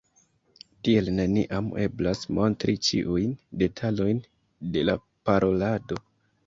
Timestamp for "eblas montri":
1.83-2.77